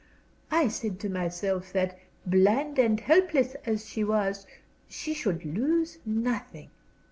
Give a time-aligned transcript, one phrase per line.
[0.49, 1.95] I said to myself that,
[2.25, 4.47] blind and helpless as she was,
[4.87, 6.71] she should lose nothing.